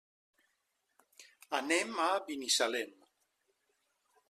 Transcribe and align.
Anem 1.59 1.93
a 2.07 2.09
Binissalem. 2.31 2.91